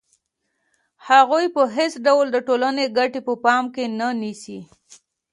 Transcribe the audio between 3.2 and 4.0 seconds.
په پام کې